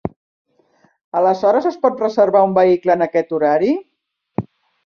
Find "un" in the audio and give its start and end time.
2.47-2.57